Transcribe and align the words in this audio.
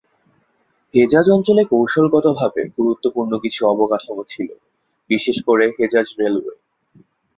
হেজাজ 0.93 1.27
অঞ্চলে 1.29 1.63
কৌশলগতভাবে 1.65 2.61
গুরুত্বপূর্ণ 2.77 3.31
কিছু 3.37 3.61
অবকাঠামো 3.65 4.23
ছিল, 4.27 4.49
বিশেষ 5.09 5.37
করে 5.45 5.65
হেজাজ 5.77 6.07
রেলওয়ে। 6.19 6.53